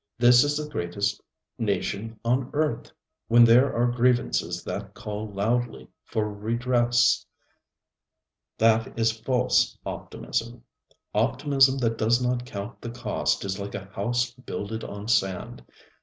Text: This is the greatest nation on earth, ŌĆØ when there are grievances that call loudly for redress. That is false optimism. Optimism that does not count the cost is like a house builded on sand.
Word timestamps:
This 0.17 0.43
is 0.43 0.57
the 0.57 0.67
greatest 0.67 1.21
nation 1.59 2.19
on 2.25 2.49
earth, 2.53 2.85
ŌĆØ 2.87 2.91
when 3.27 3.43
there 3.45 3.71
are 3.71 3.85
grievances 3.85 4.63
that 4.63 4.95
call 4.95 5.29
loudly 5.31 5.89
for 6.05 6.27
redress. 6.33 7.23
That 8.57 8.97
is 8.99 9.11
false 9.11 9.77
optimism. 9.85 10.63
Optimism 11.13 11.77
that 11.77 11.99
does 11.99 12.19
not 12.19 12.47
count 12.47 12.81
the 12.81 12.89
cost 12.89 13.45
is 13.45 13.59
like 13.59 13.75
a 13.75 13.91
house 13.93 14.31
builded 14.33 14.83
on 14.83 15.07
sand. 15.07 15.63